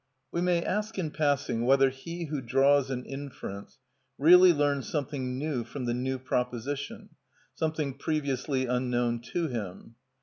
[0.31, 3.77] We may ask in passing whether he who draws an inference
[4.17, 7.09] really learns something new from the new proposition,
[7.53, 9.93] something previously unknown to him?